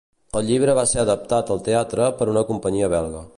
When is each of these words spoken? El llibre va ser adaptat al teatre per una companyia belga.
El 0.39 0.45
llibre 0.47 0.73
va 0.79 0.85
ser 0.91 0.99
adaptat 1.03 1.51
al 1.57 1.61
teatre 1.69 2.09
per 2.23 2.29
una 2.35 2.45
companyia 2.53 2.91
belga. 2.97 3.23